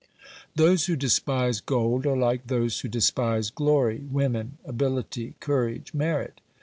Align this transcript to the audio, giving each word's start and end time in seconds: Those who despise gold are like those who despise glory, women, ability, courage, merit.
Those 0.55 0.87
who 0.87 0.95
despise 0.95 1.61
gold 1.61 2.07
are 2.07 2.17
like 2.17 2.47
those 2.47 2.79
who 2.79 2.87
despise 2.87 3.51
glory, 3.51 3.99
women, 4.09 4.57
ability, 4.65 5.35
courage, 5.39 5.93
merit. 5.93 6.41